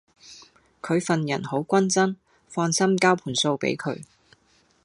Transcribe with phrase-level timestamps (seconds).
[0.81, 2.17] 佢份人好均真，
[2.49, 4.01] 放心交盤數比佢